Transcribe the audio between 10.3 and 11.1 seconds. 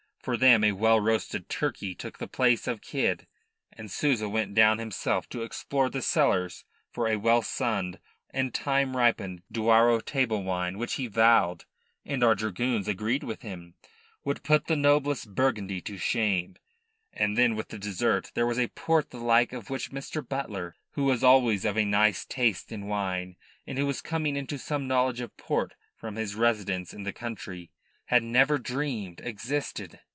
wine which he